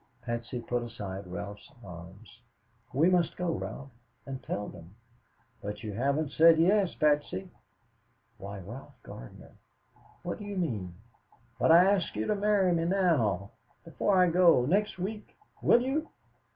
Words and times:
Patsy 0.23 0.59
put 0.61 0.81
aside 0.81 1.27
Ralph's 1.27 1.69
arms. 1.83 2.39
"We 2.91 3.07
must 3.07 3.37
go, 3.37 3.51
Ralph, 3.53 3.91
and 4.25 4.41
tell 4.41 4.67
them." 4.67 4.95
"But 5.61 5.83
you 5.83 5.93
haven't 5.93 6.31
said 6.31 6.57
yes, 6.57 6.95
Patsy." 6.95 7.51
"Why, 8.39 8.61
Ralph 8.61 8.95
Gardner, 9.03 9.51
what 10.23 10.39
do 10.39 10.45
you 10.45 10.57
mean?" 10.57 10.95
"But 11.59 11.71
I 11.71 11.83
asked 11.85 12.15
you 12.15 12.25
to 12.25 12.35
marry 12.35 12.71
me 12.71 12.85
now 12.85 13.51
before 13.85 14.17
I 14.17 14.27
go 14.31 14.65
next 14.65 14.97
week 14.97 15.37
will 15.61 15.83
you?" 15.83 16.09